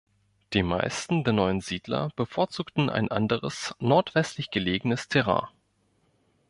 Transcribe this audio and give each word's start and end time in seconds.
Die 0.53 0.63
meisten 0.63 1.23
der 1.23 1.33
neuen 1.33 1.61
Siedler 1.61 2.09
bevorzugten 2.15 2.89
ein 2.89 3.11
anderes, 3.11 3.75
nordwestlich 3.77 4.49
gelegenes 4.49 5.09
Terrain. 5.09 5.47